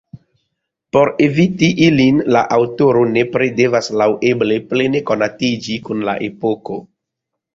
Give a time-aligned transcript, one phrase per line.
[0.95, 6.79] Por eviti ilin, la aŭtoro nepre devas laŭeble plene konatiĝi kun la epoko.